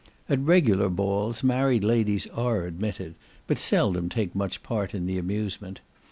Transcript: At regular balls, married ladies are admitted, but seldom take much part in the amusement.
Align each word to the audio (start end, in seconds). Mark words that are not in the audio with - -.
At 0.27 0.39
regular 0.39 0.89
balls, 0.89 1.43
married 1.43 1.83
ladies 1.83 2.25
are 2.29 2.65
admitted, 2.65 3.13
but 3.45 3.59
seldom 3.59 4.09
take 4.09 4.33
much 4.33 4.63
part 4.63 4.95
in 4.95 5.05
the 5.05 5.19
amusement. 5.19 5.79